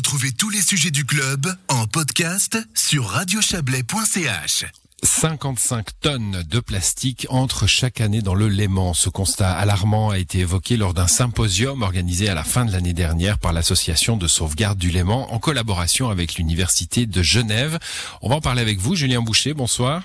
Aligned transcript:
Retrouvez 0.00 0.32
tous 0.32 0.48
les 0.48 0.62
sujets 0.62 0.90
du 0.90 1.04
club 1.04 1.46
en 1.68 1.86
podcast 1.86 2.56
sur 2.74 3.04
radiochablais.ch. 3.04 4.64
55 5.02 5.88
tonnes 6.00 6.42
de 6.48 6.58
plastique 6.58 7.26
entrent 7.28 7.66
chaque 7.66 8.00
année 8.00 8.22
dans 8.22 8.34
le 8.34 8.48
Léman. 8.48 8.94
Ce 8.94 9.10
constat 9.10 9.52
alarmant 9.52 10.08
a 10.08 10.16
été 10.16 10.38
évoqué 10.38 10.78
lors 10.78 10.94
d'un 10.94 11.06
symposium 11.06 11.82
organisé 11.82 12.30
à 12.30 12.34
la 12.34 12.44
fin 12.44 12.64
de 12.64 12.72
l'année 12.72 12.94
dernière 12.94 13.36
par 13.36 13.52
l'association 13.52 14.16
de 14.16 14.26
sauvegarde 14.26 14.78
du 14.78 14.90
Léman 14.90 15.30
en 15.34 15.38
collaboration 15.38 16.08
avec 16.08 16.36
l'université 16.36 17.04
de 17.04 17.22
Genève. 17.22 17.78
On 18.22 18.30
va 18.30 18.36
en 18.36 18.40
parler 18.40 18.62
avec 18.62 18.78
vous, 18.78 18.94
Julien 18.94 19.20
Boucher. 19.20 19.52
Bonsoir. 19.52 20.02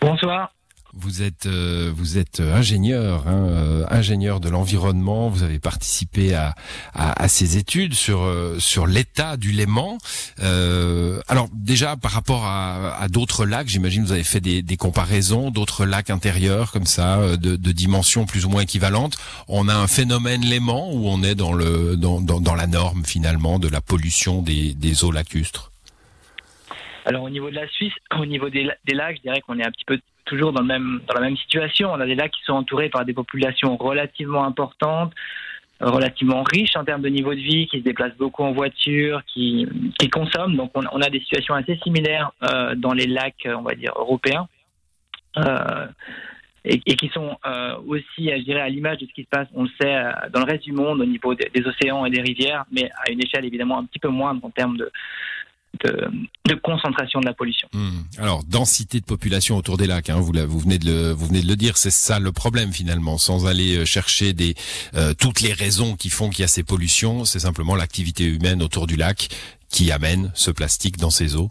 Bonsoir. 0.00 0.52
Vous 0.94 1.22
êtes 1.22 1.46
euh, 1.46 1.90
vous 1.94 2.18
êtes 2.18 2.40
ingénieur, 2.40 3.26
hein, 3.26 3.46
euh, 3.48 3.84
ingénieur 3.88 4.40
de 4.40 4.50
l'environnement. 4.50 5.30
Vous 5.30 5.42
avez 5.42 5.58
participé 5.58 6.34
à, 6.34 6.54
à, 6.92 7.28
ces 7.28 7.56
études 7.56 7.94
sur 7.94 8.20
euh, 8.20 8.58
sur 8.58 8.86
l'état 8.86 9.38
du 9.38 9.52
Léman. 9.52 9.96
alors 10.38 11.48
déjà 11.54 11.96
par 11.96 12.10
rapport 12.10 12.44
à, 12.44 12.94
à 13.00 13.08
d'autres 13.08 13.46
lacs, 13.46 13.68
j'imagine 13.68 14.04
vous 14.04 14.12
avez 14.12 14.22
fait 14.22 14.40
des, 14.40 14.60
des 14.60 14.76
comparaisons 14.76 15.50
d'autres 15.50 15.86
lacs 15.86 16.10
intérieurs 16.10 16.72
comme 16.72 16.86
ça 16.86 17.36
de, 17.38 17.56
de, 17.56 17.72
dimensions 17.72 18.26
plus 18.26 18.44
ou 18.44 18.50
moins 18.50 18.62
équivalentes. 18.62 19.16
On 19.48 19.68
a 19.68 19.74
un 19.74 19.86
phénomène 19.86 20.42
Léman 20.42 20.92
où 20.92 21.08
on 21.08 21.22
est 21.22 21.34
dans 21.34 21.54
le 21.54 21.96
dans, 21.96 22.20
dans, 22.20 22.40
dans 22.40 22.54
la 22.54 22.66
norme 22.66 23.06
finalement 23.06 23.58
de 23.58 23.68
la 23.68 23.80
pollution 23.80 24.42
des, 24.42 24.74
des 24.74 25.04
eaux 25.04 25.12
lacustres? 25.12 25.70
Alors 27.06 27.24
au 27.24 27.30
niveau 27.30 27.50
de 27.50 27.56
la 27.56 27.66
Suisse, 27.68 27.94
au 28.20 28.26
niveau 28.26 28.50
des, 28.50 28.68
des 28.86 28.94
lacs, 28.94 29.16
je 29.16 29.22
dirais 29.22 29.40
qu'on 29.40 29.58
est 29.58 29.66
un 29.66 29.70
petit 29.70 29.84
peu 29.86 29.98
toujours 30.24 30.52
dans, 30.52 30.62
la 30.62 31.20
même 31.20 31.36
situation. 31.36 31.92
On 31.92 32.00
a 32.00 32.06
des 32.06 32.14
lacs 32.14 32.32
qui 32.32 32.42
sont 32.44 32.54
entourés 32.54 32.88
par 32.88 33.04
des 33.04 33.12
populations 33.12 33.76
relativement 33.76 34.44
importantes, 34.44 35.12
relativement 35.80 36.42
riches 36.42 36.76
en 36.76 36.84
termes 36.84 37.02
de 37.02 37.08
niveau 37.08 37.34
de 37.34 37.40
vie, 37.40 37.66
qui 37.66 37.78
se 37.78 37.84
déplacent 37.84 38.16
beaucoup 38.16 38.42
en 38.42 38.52
voiture, 38.52 39.22
qui, 39.26 39.66
consomment. 40.12 40.56
Donc 40.56 40.72
on, 40.74 41.00
a 41.00 41.10
des 41.10 41.20
situations 41.20 41.54
assez 41.54 41.76
similaires 41.82 42.32
euh, 42.42 42.74
dans 42.74 42.92
les 42.92 43.06
lacs, 43.06 43.46
on 43.46 43.62
va 43.62 43.74
dire, 43.74 43.92
européens. 43.96 44.48
Euh, 45.38 45.86
et, 46.64 46.78
qui 46.78 47.08
sont 47.08 47.36
euh, 47.44 47.76
aussi, 47.88 48.30
je 48.30 48.44
dirais, 48.44 48.60
à 48.60 48.68
l'image 48.68 48.98
de 48.98 49.06
ce 49.06 49.12
qui 49.12 49.22
se 49.24 49.28
passe, 49.28 49.48
on 49.54 49.64
le 49.64 49.70
sait, 49.80 50.00
dans 50.32 50.40
le 50.40 50.46
reste 50.46 50.62
du 50.62 50.72
monde 50.72 51.00
au 51.00 51.04
niveau 51.04 51.34
des 51.34 51.66
océans 51.66 52.06
et 52.06 52.10
des 52.10 52.20
rivières, 52.20 52.64
mais 52.70 52.88
à 53.04 53.10
une 53.10 53.20
échelle 53.20 53.44
évidemment 53.44 53.78
un 53.78 53.84
petit 53.84 53.98
peu 53.98 54.08
moindre 54.08 54.44
en 54.44 54.50
termes 54.50 54.76
de, 54.76 54.92
de, 55.84 56.54
concentration 56.62 57.20
de 57.20 57.26
la 57.26 57.34
pollution. 57.34 57.68
Hmm. 57.72 58.02
Alors, 58.18 58.44
densité 58.44 59.00
de 59.00 59.04
population 59.04 59.56
autour 59.56 59.78
des 59.78 59.86
lacs, 59.86 60.10
hein, 60.10 60.20
vous, 60.20 60.32
vous, 60.46 60.58
venez 60.58 60.78
de 60.78 60.86
le, 60.86 61.12
vous 61.12 61.26
venez 61.26 61.42
de 61.42 61.48
le 61.48 61.56
dire, 61.56 61.76
c'est 61.76 61.90
ça 61.90 62.18
le 62.18 62.32
problème 62.32 62.72
finalement, 62.72 63.18
sans 63.18 63.46
aller 63.46 63.78
euh, 63.78 63.84
chercher 63.84 64.32
des, 64.32 64.54
euh, 64.94 65.14
toutes 65.14 65.40
les 65.40 65.52
raisons 65.52 65.96
qui 65.96 66.10
font 66.10 66.30
qu'il 66.30 66.40
y 66.40 66.44
a 66.44 66.48
ces 66.48 66.62
pollutions, 66.62 67.24
c'est 67.24 67.40
simplement 67.40 67.74
l'activité 67.74 68.24
humaine 68.24 68.62
autour 68.62 68.86
du 68.86 68.96
lac 68.96 69.28
qui 69.70 69.90
amène 69.90 70.30
ce 70.34 70.50
plastique 70.50 70.98
dans 70.98 71.10
ces 71.10 71.36
eaux. 71.36 71.50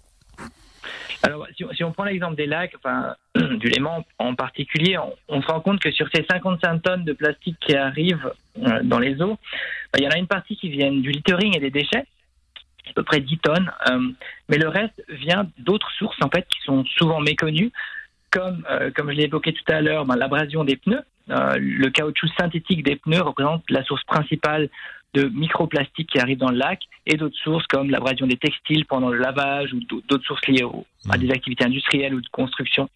Alors, 1.24 1.48
si, 1.56 1.84
on 1.84 1.92
prend 1.92 2.04
l'exemple 2.04 2.36
des 2.36 2.48
lacs, 2.48 2.74
enfin, 2.78 3.16
du 3.36 3.68
Léman 3.68 4.04
en 4.18 4.34
particulier, 4.34 4.98
on, 5.28 5.42
se 5.42 5.48
rend 5.48 5.60
compte 5.60 5.80
que 5.80 5.92
sur 5.92 6.08
ces 6.14 6.26
55 6.30 6.82
tonnes 6.82 7.04
de 7.04 7.14
plastique 7.14 7.58
qui 7.60 7.76
arrivent 7.76 8.34
euh, 8.58 8.80
dans 8.84 9.00
les 9.00 9.22
eaux, 9.22 9.38
bah, 9.94 10.00
il 10.00 10.04
y 10.04 10.08
en 10.08 10.12
a 10.12 10.18
une 10.18 10.28
partie 10.28 10.56
qui 10.58 10.70
vient 10.70 10.92
du 10.92 11.12
littering 11.12 11.56
et 11.56 11.60
des 11.60 11.70
déchets, 11.70 12.06
à 12.92 12.94
peu 12.96 13.04
près 13.04 13.20
10 13.20 13.38
tonnes. 13.40 13.72
Euh, 13.90 14.10
mais 14.50 14.58
le 14.58 14.68
reste 14.68 15.04
vient 15.10 15.48
d'autres 15.58 15.92
sources 15.98 16.18
en 16.22 16.30
fait 16.30 16.46
qui 16.50 16.62
sont 16.64 16.86
souvent 16.98 17.20
méconnues, 17.20 17.72
comme 18.30 18.64
euh, 18.70 18.92
comme 18.96 19.12
je 19.12 19.16
l'ai 19.16 19.24
évoqué 19.24 19.54
tout 19.54 19.72
à 19.72 19.82
l'heure, 19.82 20.06
ben, 20.06 20.16
l'abrasion 20.16 20.64
des 20.64 20.76
pneus. 20.76 21.02
Euh, 21.30 21.56
le 21.60 21.90
caoutchouc 21.90 22.28
synthétique 22.40 22.84
des 22.84 22.96
pneus 22.96 23.22
représente 23.22 23.64
la 23.70 23.84
source 23.84 24.04
principale 24.04 24.70
de 25.14 25.26
microplastiques 25.26 26.10
qui 26.10 26.20
arrivent 26.20 26.38
dans 26.38 26.52
le 26.52 26.58
lac 26.58 26.82
et 27.06 27.18
d'autres 27.18 27.38
sources 27.38 27.66
comme 27.68 27.90
l'abrasion 27.90 28.28
des 28.28 28.38
textiles 28.38 28.86
pendant 28.86 29.10
le 29.10 29.18
lavage 29.18 29.74
ou 29.74 29.80
d'autres 30.08 30.26
sources 30.26 30.48
liées 30.48 30.64
à 31.10 31.18
mmh. 31.18 31.20
des 31.20 31.32
activités 31.32 31.66
industrielles 31.66 32.16
ou 32.16 32.22
de 32.22 32.30
construction 32.32 32.90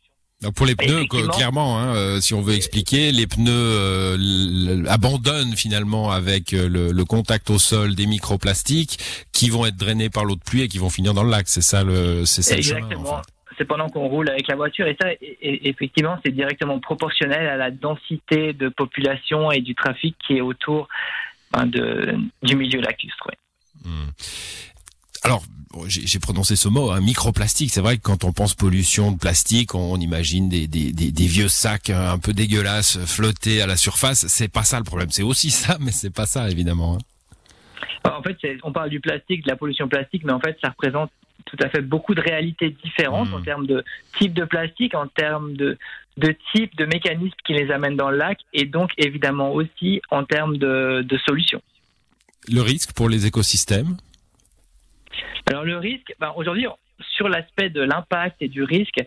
pour 0.55 0.65
les 0.65 0.75
pneus, 0.75 1.05
clairement, 1.05 1.79
hein, 1.79 1.95
euh, 1.95 2.19
si 2.19 2.33
on 2.33 2.41
veut 2.41 2.55
expliquer, 2.55 3.11
les 3.11 3.25
pneus 3.25 3.51
euh, 3.51 4.83
abandonnent 4.87 5.55
finalement 5.55 6.11
avec 6.11 6.53
euh, 6.53 6.67
le, 6.67 7.05
contact 7.05 7.49
au 7.49 7.57
sol 7.57 7.95
des 7.95 8.05
microplastiques 8.05 8.99
qui 9.31 9.49
vont 9.49 9.65
être 9.65 9.77
drainés 9.77 10.09
par 10.09 10.25
l'eau 10.25 10.35
de 10.35 10.43
pluie 10.43 10.63
et 10.63 10.67
qui 10.67 10.77
vont 10.77 10.89
finir 10.89 11.13
dans 11.13 11.23
le 11.23 11.29
lac. 11.29 11.47
C'est 11.47 11.61
ça 11.61 11.83
le, 11.83 12.25
c'est 12.25 12.41
ça 12.41 12.57
Exactement. 12.57 13.21
C'est 13.57 13.65
pendant 13.65 13.87
qu'on 13.87 14.07
roule 14.07 14.29
avec 14.29 14.49
la 14.49 14.55
voiture 14.55 14.85
et 14.85 14.97
ça, 14.99 15.07
effectivement, 15.41 16.19
c'est 16.25 16.33
directement 16.33 16.77
proportionnel 16.79 17.47
à 17.47 17.55
la 17.55 17.71
densité 17.71 18.51
de 18.51 18.67
population 18.67 19.49
et 19.49 19.61
du 19.61 19.75
trafic 19.75 20.17
qui 20.27 20.37
est 20.37 20.41
autour 20.41 20.89
ben, 21.53 21.65
de, 21.65 22.17
du 22.43 22.57
milieu 22.57 22.81
lacustre. 22.81 23.31
Hmm. 23.85 24.09
J'ai 25.87 26.19
prononcé 26.19 26.55
ce 26.55 26.69
mot, 26.69 26.91
un 26.91 26.97
hein, 26.97 27.01
microplastique. 27.01 27.69
C'est 27.71 27.81
vrai 27.81 27.97
que 27.97 28.01
quand 28.01 28.23
on 28.23 28.31
pense 28.31 28.53
pollution 28.53 29.11
de 29.11 29.17
plastique, 29.17 29.75
on, 29.75 29.97
imagine 29.97 30.47
des, 30.47 30.67
des, 30.67 30.91
des, 30.91 31.27
vieux 31.27 31.47
sacs 31.47 31.89
hein, 31.89 32.11
un 32.11 32.17
peu 32.17 32.33
dégueulasses 32.33 32.99
flotter 33.05 33.61
à 33.61 33.67
la 33.67 33.75
surface. 33.75 34.27
C'est 34.27 34.47
pas 34.47 34.63
ça 34.63 34.77
le 34.77 34.85
problème. 34.85 35.09
C'est 35.11 35.23
aussi 35.23 35.51
ça, 35.51 35.77
mais 35.81 35.91
c'est 35.91 36.13
pas 36.13 36.25
ça 36.25 36.49
évidemment. 36.49 36.97
Hein. 36.97 38.11
En 38.11 38.21
fait, 38.21 38.37
on 38.63 38.71
parle 38.71 38.89
du 38.89 38.99
plastique, 38.99 39.43
de 39.43 39.49
la 39.49 39.55
pollution 39.55 39.87
plastique, 39.87 40.23
mais 40.23 40.31
en 40.31 40.39
fait, 40.39 40.57
ça 40.61 40.69
représente 40.69 41.11
tout 41.45 41.57
à 41.61 41.69
fait 41.69 41.81
beaucoup 41.81 42.15
de 42.15 42.21
réalités 42.21 42.75
différentes 42.83 43.31
en 43.33 43.39
mmh. 43.39 43.45
termes 43.45 43.67
de 43.67 43.83
type 44.17 44.33
de 44.33 44.45
plastique, 44.45 44.95
en 44.95 45.07
termes 45.07 45.55
de, 45.55 45.77
de 46.17 46.35
type 46.53 46.75
de 46.75 46.85
mécanismes 46.85 47.35
qui 47.45 47.53
les 47.53 47.71
amènent 47.71 47.97
dans 47.97 48.09
le 48.09 48.17
lac, 48.17 48.39
et 48.53 48.65
donc 48.65 48.91
évidemment 48.97 49.51
aussi 49.51 50.01
en 50.09 50.23
termes 50.23 50.57
de, 50.57 51.03
de 51.03 51.17
solutions. 51.19 51.61
Le 52.47 52.61
risque 52.61 52.93
pour 52.93 53.09
les 53.09 53.25
écosystèmes 53.25 53.97
alors 55.47 55.63
le 55.63 55.77
risque, 55.77 56.13
ben, 56.19 56.33
aujourd'hui, 56.35 56.67
sur 56.99 57.29
l'aspect 57.29 57.69
de 57.69 57.81
l'impact 57.81 58.41
et 58.41 58.47
du 58.47 58.63
risque, 58.63 59.01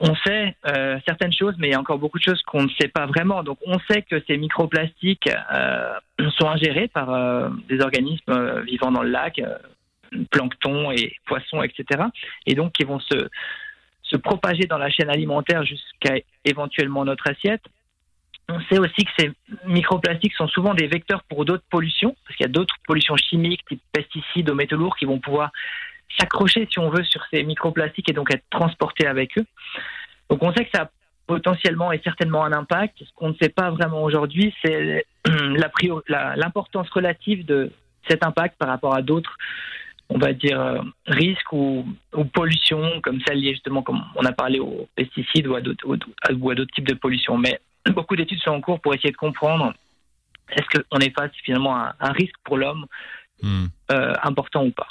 on 0.00 0.14
sait 0.26 0.54
euh, 0.66 0.98
certaines 1.06 1.32
choses, 1.32 1.54
mais 1.58 1.68
il 1.68 1.70
y 1.72 1.74
a 1.74 1.80
encore 1.80 1.98
beaucoup 1.98 2.18
de 2.18 2.22
choses 2.22 2.42
qu'on 2.42 2.64
ne 2.64 2.68
sait 2.80 2.88
pas 2.88 3.06
vraiment. 3.06 3.42
Donc 3.42 3.58
on 3.66 3.78
sait 3.90 4.02
que 4.02 4.22
ces 4.26 4.36
microplastiques 4.36 5.30
euh, 5.52 5.94
sont 6.38 6.48
ingérés 6.48 6.88
par 6.88 7.12
euh, 7.12 7.48
des 7.68 7.80
organismes 7.80 8.60
vivant 8.62 8.90
dans 8.90 9.02
le 9.02 9.10
lac, 9.10 9.40
plancton 10.30 10.90
et 10.90 11.16
poissons, 11.26 11.62
etc. 11.62 12.04
Et 12.46 12.54
donc 12.54 12.72
qui 12.72 12.84
vont 12.84 13.00
se, 13.00 13.28
se 14.02 14.16
propager 14.16 14.66
dans 14.66 14.78
la 14.78 14.90
chaîne 14.90 15.10
alimentaire 15.10 15.64
jusqu'à 15.64 16.16
éventuellement 16.44 17.04
notre 17.04 17.28
assiette. 17.30 17.62
On 18.48 18.60
sait 18.70 18.78
aussi 18.78 19.04
que 19.04 19.10
ces 19.18 19.32
microplastiques 19.66 20.34
sont 20.34 20.46
souvent 20.46 20.72
des 20.72 20.86
vecteurs 20.86 21.22
pour 21.24 21.44
d'autres 21.44 21.64
pollutions, 21.68 22.14
parce 22.24 22.36
qu'il 22.36 22.46
y 22.46 22.48
a 22.48 22.52
d'autres 22.52 22.76
pollutions 22.86 23.16
chimiques, 23.16 23.64
type 23.68 23.82
pesticides, 23.92 24.48
aux 24.50 24.54
métaux 24.54 24.76
lourds, 24.76 24.96
qui 24.96 25.04
vont 25.04 25.18
pouvoir 25.18 25.50
s'accrocher, 26.18 26.68
si 26.70 26.78
on 26.78 26.88
veut, 26.88 27.02
sur 27.02 27.22
ces 27.32 27.42
microplastiques 27.42 28.08
et 28.08 28.12
donc 28.12 28.32
être 28.32 28.44
transportés 28.50 29.06
avec 29.06 29.36
eux. 29.38 29.44
Donc 30.30 30.42
on 30.42 30.52
sait 30.52 30.64
que 30.64 30.70
ça 30.72 30.84
a 30.84 30.90
potentiellement 31.26 31.92
et 31.92 32.00
certainement 32.04 32.44
un 32.44 32.52
impact. 32.52 32.98
Ce 33.00 33.12
qu'on 33.14 33.30
ne 33.30 33.34
sait 33.40 33.48
pas 33.48 33.70
vraiment 33.70 34.02
aujourd'hui, 34.02 34.54
c'est 34.64 35.06
l'importance 36.08 36.88
relative 36.90 37.44
de 37.44 37.72
cet 38.08 38.24
impact 38.24 38.56
par 38.58 38.68
rapport 38.68 38.94
à 38.94 39.02
d'autres, 39.02 39.36
on 40.08 40.18
va 40.18 40.32
dire, 40.32 40.60
euh, 40.60 40.80
risques 41.06 41.52
ou, 41.52 41.84
pollutions, 42.32 43.00
comme 43.02 43.20
celles 43.26 43.40
liées 43.40 43.54
justement, 43.54 43.82
comme 43.82 44.02
on 44.14 44.24
a 44.24 44.32
parlé 44.32 44.60
aux 44.60 44.88
pesticides 44.94 45.48
ou 45.48 45.56
à 45.56 45.60
d'autres 45.60 46.74
types 46.74 46.88
de 46.88 46.94
pollutions. 46.94 47.36
Mais 47.36 47.58
beaucoup 47.92 48.16
d'études 48.16 48.40
sont 48.40 48.50
en 48.50 48.60
cours 48.60 48.80
pour 48.80 48.94
essayer 48.94 49.10
de 49.10 49.16
comprendre 49.16 49.72
est-ce 50.50 50.80
qu'on 50.80 50.98
est 50.98 51.10
face 51.10 51.32
finalement 51.44 51.74
à 51.74 51.94
un 52.00 52.12
risque 52.12 52.36
pour 52.44 52.56
l'homme 52.56 52.86
hmm. 53.42 53.66
euh, 53.90 54.14
important 54.22 54.64
ou 54.64 54.70
pas. 54.70 54.88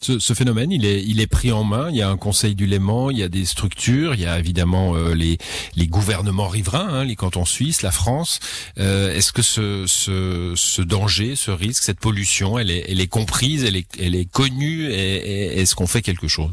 Ce, 0.00 0.32
phénomène, 0.32 0.70
il 0.70 0.86
est, 0.86 1.02
il 1.02 1.20
est 1.20 1.26
pris 1.26 1.50
en 1.50 1.64
main. 1.64 1.90
Il 1.90 1.96
y 1.96 2.02
a 2.02 2.08
un 2.08 2.16
conseil 2.16 2.54
du 2.54 2.66
Léman, 2.66 3.10
il 3.10 3.18
y 3.18 3.24
a 3.24 3.28
des 3.28 3.44
structures, 3.44 4.14
il 4.14 4.20
y 4.20 4.26
a 4.26 4.38
évidemment 4.38 4.94
euh, 4.94 5.12
les, 5.12 5.38
les 5.74 5.88
gouvernements 5.88 6.46
riverains, 6.46 6.88
hein, 6.88 7.04
les 7.04 7.16
cantons 7.16 7.44
suisses, 7.44 7.82
la 7.82 7.90
France. 7.90 8.38
Euh, 8.78 9.12
est-ce 9.12 9.32
que 9.32 9.42
ce, 9.42 9.86
ce, 9.88 10.52
ce, 10.54 10.82
danger, 10.82 11.34
ce 11.34 11.50
risque, 11.50 11.82
cette 11.82 11.98
pollution, 11.98 12.60
elle 12.60 12.70
est, 12.70 12.88
elle 12.88 13.00
est 13.00 13.08
comprise, 13.08 13.64
elle 13.64 13.74
est, 13.74 13.88
elle 14.00 14.14
est 14.14 14.30
connue 14.30 14.84
et, 14.88 15.60
est-ce 15.60 15.74
qu'on 15.74 15.88
fait 15.88 16.02
quelque 16.02 16.28
chose? 16.28 16.52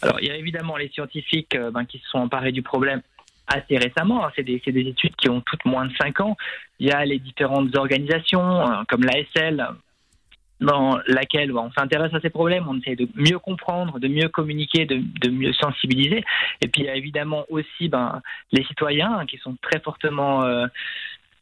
Alors, 0.00 0.18
il 0.22 0.28
y 0.28 0.30
a 0.30 0.36
évidemment 0.36 0.78
les 0.78 0.88
scientifiques 0.88 1.54
ben, 1.74 1.84
qui 1.84 1.98
se 1.98 2.08
sont 2.08 2.18
emparés 2.18 2.52
du 2.52 2.62
problème 2.62 3.02
assez 3.48 3.76
récemment. 3.78 4.24
Hein. 4.24 4.32
C'est 4.36 4.42
des, 4.42 4.62
des, 4.64 4.88
études 4.88 5.16
qui 5.16 5.28
ont 5.28 5.40
toutes 5.40 5.64
moins 5.64 5.86
de 5.86 5.92
5 6.00 6.20
ans. 6.20 6.36
Il 6.78 6.86
y 6.86 6.92
a 6.92 7.04
les 7.04 7.18
différentes 7.18 7.74
organisations 7.76 8.60
euh, 8.60 8.82
comme 8.88 9.02
l'ASL 9.04 9.66
dans 10.60 10.98
laquelle 11.06 11.52
on 11.56 11.70
s'intéresse 11.70 12.12
à 12.14 12.20
ces 12.20 12.30
problèmes, 12.30 12.66
on 12.68 12.78
essaie 12.78 12.96
de 12.96 13.08
mieux 13.14 13.38
comprendre, 13.38 14.00
de 14.00 14.08
mieux 14.08 14.28
communiquer, 14.28 14.86
de, 14.86 15.00
de 15.20 15.30
mieux 15.30 15.52
sensibiliser. 15.52 16.24
Et 16.60 16.68
puis 16.68 16.82
il 16.82 16.86
y 16.86 16.88
a 16.88 16.96
évidemment 16.96 17.44
aussi 17.48 17.88
ben, 17.88 18.20
les 18.52 18.64
citoyens 18.64 19.24
qui 19.26 19.38
sont 19.38 19.56
très 19.62 19.80
fortement... 19.80 20.42
Euh, 20.44 20.66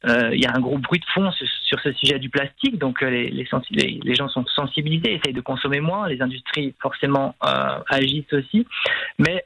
euh, 0.04 0.30
il 0.32 0.40
y 0.40 0.46
a 0.46 0.52
un 0.54 0.60
gros 0.60 0.78
bruit 0.78 1.00
de 1.00 1.06
fond 1.06 1.32
sur, 1.32 1.80
ce 1.80 1.92
sujet 1.92 2.18
du 2.18 2.28
plastique, 2.28 2.78
donc 2.78 3.00
les, 3.00 3.28
les, 3.28 3.48
les, 4.04 4.14
gens 4.14 4.28
sont 4.28 4.44
sensibilisés, 4.46 5.14
essayent 5.14 5.32
de 5.32 5.40
consommer 5.40 5.80
moins, 5.80 6.06
les 6.06 6.20
industries 6.20 6.74
forcément 6.80 7.34
agissent 7.88 8.32
aussi, 8.32 8.66
mais 9.18 9.44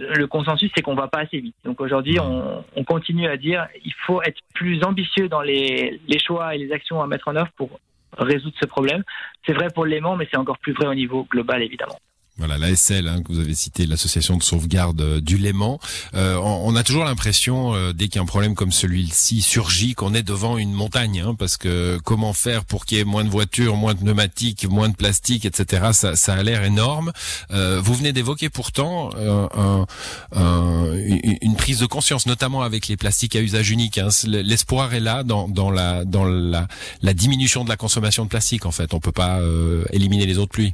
le 0.00 0.26
consensus, 0.26 0.70
c'est 0.74 0.82
qu'on 0.82 0.94
va 0.94 1.08
pas 1.08 1.20
assez 1.20 1.38
vite. 1.38 1.54
Donc 1.64 1.80
aujourd'hui, 1.80 2.18
on, 2.18 2.64
on, 2.74 2.84
continue 2.84 3.26
à 3.26 3.36
dire 3.36 3.68
il 3.84 3.92
faut 4.06 4.22
être 4.22 4.40
plus 4.54 4.82
ambitieux 4.84 5.28
dans 5.28 5.42
les, 5.42 6.00
les, 6.08 6.18
choix 6.18 6.54
et 6.54 6.58
les 6.58 6.72
actions 6.72 7.00
à 7.00 7.06
mettre 7.06 7.28
en 7.28 7.36
œuvre 7.36 7.50
pour 7.56 7.78
résoudre 8.16 8.56
ce 8.60 8.66
problème. 8.66 9.02
C'est 9.46 9.52
vrai 9.52 9.68
pour 9.74 9.86
l'aimant, 9.86 10.16
mais 10.16 10.26
c'est 10.30 10.38
encore 10.38 10.58
plus 10.58 10.72
vrai 10.72 10.86
au 10.86 10.94
niveau 10.94 11.26
global, 11.30 11.62
évidemment. 11.62 11.98
Voilà, 12.40 12.56
l'ASL 12.56 13.06
hein, 13.06 13.22
que 13.22 13.34
vous 13.34 13.38
avez 13.38 13.54
cité, 13.54 13.84
l'association 13.84 14.38
de 14.38 14.42
sauvegarde 14.42 14.98
euh, 15.02 15.20
du 15.20 15.36
Léman. 15.36 15.78
Euh, 16.14 16.36
on, 16.36 16.74
a 16.74 16.82
toujours 16.82 17.04
l'impression, 17.04 17.74
euh, 17.74 17.92
dès 17.92 18.08
qu'un 18.08 18.24
problème 18.24 18.54
comme 18.54 18.72
celui-ci 18.72 19.42
surgit, 19.42 19.92
qu'on 19.92 20.14
est 20.14 20.22
devant 20.22 20.56
une 20.56 20.72
montagne, 20.72 21.20
hein, 21.20 21.34
parce 21.38 21.58
que 21.58 22.00
comment 22.02 22.32
faire 22.32 22.64
pour 22.64 22.86
qu'il 22.86 22.96
y 22.96 23.00
ait 23.02 23.04
moins 23.04 23.24
de 23.24 23.28
voitures, 23.28 23.76
moins 23.76 23.92
de 23.92 23.98
pneumatiques, 23.98 24.66
moins 24.70 24.88
de 24.88 24.96
plastique, 24.96 25.44
etc. 25.44 25.90
Ça, 25.92 26.16
ça 26.16 26.32
a 26.32 26.42
l'air 26.42 26.64
énorme. 26.64 27.12
vous 27.50 27.94
venez 27.94 28.14
d'évoquer 28.14 28.48
pourtant 28.48 29.10
un, 29.14 29.86
un, 30.34 30.94
une 31.42 31.56
prise 31.56 31.80
de 31.80 31.86
conscience, 31.86 32.24
notamment 32.24 32.62
avec 32.62 32.88
les 32.88 32.96
plastiques 32.96 33.36
à 33.36 33.40
usage 33.40 33.70
unique. 33.70 33.98
Hein. 33.98 34.08
L'espoir 34.24 34.94
est 34.94 35.00
là 35.00 35.24
dans, 35.24 35.46
dans, 35.46 35.70
la, 35.70 36.06
dans 36.06 36.24
la, 36.24 36.66
diminution 37.12 37.64
de 37.64 37.68
la 37.68 37.76
consommation 37.76 38.24
de 38.24 38.30
plastique. 38.30 38.64
En 38.64 38.72
fait, 38.72 38.94
on 38.94 39.00
peut 39.00 39.12
pas 39.12 39.40
éliminer 39.92 40.24
les 40.24 40.38
autres 40.38 40.52
pluies. 40.52 40.72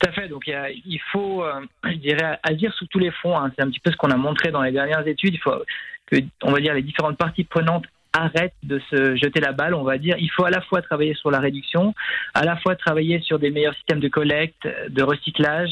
Tout 0.00 0.08
à 0.08 0.12
fait. 0.12 0.28
Donc 0.28 0.46
il, 0.46 1.00
faut, 1.12 1.44
euh, 1.44 1.60
je 1.84 1.94
dirais, 1.94 2.38
agir 2.42 2.72
sous 2.74 2.86
tous 2.86 2.98
les 2.98 3.10
fronts. 3.10 3.38
Hein. 3.38 3.52
C'est 3.54 3.62
un 3.62 3.70
petit 3.70 3.80
peu 3.80 3.90
ce 3.90 3.96
qu'on 3.96 4.10
a 4.10 4.16
montré 4.16 4.50
dans 4.50 4.62
les 4.62 4.72
dernières 4.72 5.06
études. 5.06 5.34
Il 5.34 5.40
faut 5.40 5.62
que, 6.06 6.16
on 6.42 6.52
va 6.52 6.60
dire, 6.60 6.74
les 6.74 6.82
différentes 6.82 7.16
parties 7.16 7.44
prenantes 7.44 7.84
arrêtent 8.12 8.54
de 8.62 8.80
se 8.90 9.16
jeter 9.16 9.40
la 9.40 9.52
balle. 9.52 9.74
On 9.74 9.82
va 9.82 9.98
dire, 9.98 10.16
il 10.18 10.30
faut 10.30 10.44
à 10.44 10.50
la 10.50 10.60
fois 10.60 10.82
travailler 10.82 11.14
sur 11.14 11.30
la 11.30 11.40
réduction, 11.40 11.94
à 12.32 12.44
la 12.44 12.56
fois 12.56 12.76
travailler 12.76 13.20
sur 13.20 13.38
des 13.38 13.50
meilleurs 13.50 13.74
systèmes 13.74 14.00
de 14.00 14.08
collecte, 14.08 14.68
de 14.88 15.02
recyclage, 15.02 15.70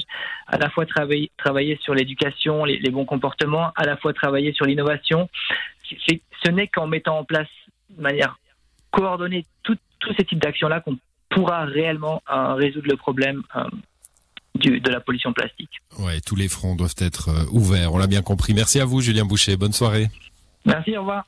à 0.49 0.59
la 0.59 0.69
fois 0.71 0.85
travailler, 0.87 1.31
travailler 1.37 1.79
sur 1.83 1.95
l'éducation, 1.95 2.65
les, 2.65 2.91
bons 2.91 3.05
comportements, 3.05 3.71
à 3.77 3.85
la 3.85 3.97
fois 3.97 4.13
travailler 4.13 4.53
sur 4.53 4.67
l'innovation. 4.67 5.29
Ce 5.85 6.51
n'est 6.51 6.67
qu'en 6.67 6.87
mettant 6.87 7.19
en 7.19 7.25
place 7.25 7.49
de 7.91 8.03
manière 8.03 8.39
coordonnée 8.91 9.45
tous 9.63 9.79
ces 10.17 10.25
types 10.25 10.41
d'actions-là 10.41 10.81
qu'on 10.81 10.99
pourra 11.29 11.65
réellement 11.65 12.23
euh, 12.31 12.55
résoudre 12.55 12.89
le 12.89 12.97
problème 12.97 13.43
euh, 13.55 13.65
de 14.55 14.91
la 14.91 15.01
pollution 15.01 15.33
plastique. 15.33 15.71
Ouais, 15.99 16.21
tous 16.21 16.37
les 16.37 16.49
fronts 16.49 16.77
doivent 16.77 16.95
être 16.99 17.29
euh, 17.31 17.45
ouverts, 17.51 17.95
on 17.95 17.99
l'a 17.99 18.07
bien 18.07 18.23
compris. 18.23 18.55
Merci 18.55 18.81
à 18.81 18.85
vous, 18.85 19.01
Julien 19.01 19.25
Boucher. 19.25 19.57
Bonne 19.57 19.73
soirée. 19.73 20.09
Merci, 20.65 20.97
au 20.97 21.01
revoir. 21.01 21.25